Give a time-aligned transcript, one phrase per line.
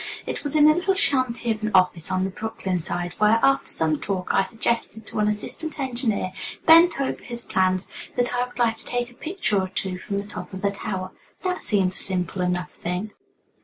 [0.25, 3.67] It was in a little shanty of an office on the Brooklyn side, where, after
[3.71, 6.33] some talk, I suggested to an assistant engineer,
[6.65, 10.17] bent over his plans, that I would like to take a picture or two from
[10.17, 11.11] the top of the tower.
[11.43, 13.11] That seemed a simple enough thing.